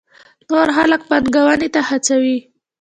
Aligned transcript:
نور 0.49 0.67
خلک 0.77 1.01
پانګونې 1.09 1.67
ته 1.73 1.81
هڅوي. 1.89 2.37